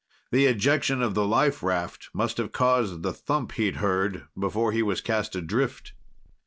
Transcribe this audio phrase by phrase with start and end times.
[0.31, 4.81] The ejection of the life raft must have caused the thump he'd heard before he
[4.81, 5.93] was cast adrift.